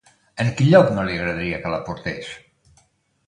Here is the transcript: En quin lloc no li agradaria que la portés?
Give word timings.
En 0.43 0.47
quin 0.59 0.69
lloc 0.75 0.89
no 0.95 1.03
li 1.09 1.17
agradaria 1.17 1.59
que 1.65 1.73
la 1.75 1.81
portés? 1.91 2.31